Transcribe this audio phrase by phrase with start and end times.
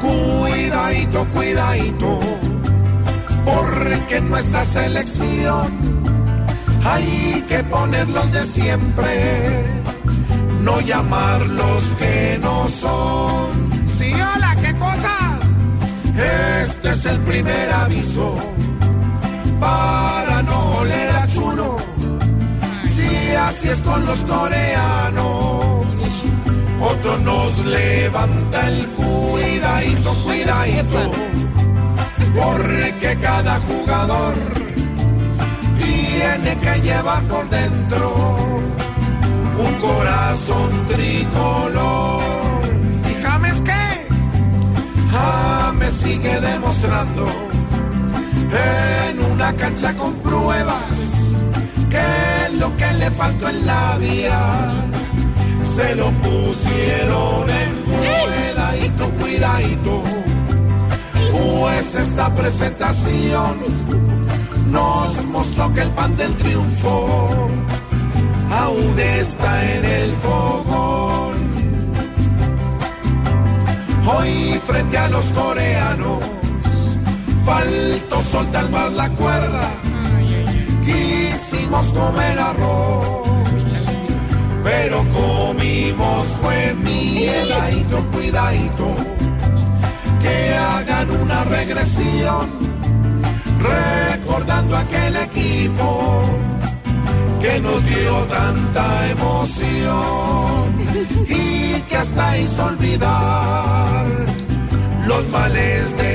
[0.00, 1.24] cuidadito.
[1.34, 2.20] Cuidadito.
[3.44, 5.66] Porque en nuestra selección
[6.84, 9.66] hay que ponerlos de siempre.
[10.62, 13.86] No llamarlos que no son.
[13.86, 15.38] Sí, hola, ¿qué cosa?
[16.62, 18.36] Este es el primer aviso
[19.60, 21.78] para no oler a chulo.
[22.94, 25.07] Si así es con los coreanos,
[26.90, 31.12] otro nos levanta el cuidadito, cuidadito.
[32.34, 34.34] Porque cada jugador
[35.78, 38.36] tiene que llevar por dentro
[39.58, 42.22] un corazón tricolor.
[43.10, 44.06] ¿Y James qué?
[45.12, 47.26] James sigue demostrando
[49.10, 51.44] en una cancha con pruebas
[51.90, 54.88] que lo que le faltó en la vía
[55.78, 60.02] se lo pusieron en cuidadito, cuidadito.
[61.30, 63.58] Pues esta presentación
[64.72, 67.48] nos mostró que el pan del triunfo
[68.50, 71.36] aún está en el fogón.
[74.04, 76.18] Hoy frente a los coreanos
[77.44, 79.70] faltó soltar más la cuerda.
[80.84, 83.28] Quisimos comer arroz,
[84.64, 85.04] pero
[85.68, 88.86] comimos fue mieladito, cuidadito,
[90.20, 92.48] que hagan una regresión,
[93.58, 96.22] recordando aquel equipo
[97.40, 99.66] que nos dio tanta emoción
[101.28, 104.06] y que hasta hizo olvidar
[105.06, 106.07] los males de.